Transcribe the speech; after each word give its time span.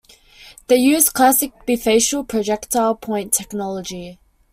They 0.65 0.77
used 0.77 1.13
classic 1.13 1.53
bifacial 1.67 2.27
projectile 2.27 2.95
point 2.95 3.33
technology. 3.33 4.17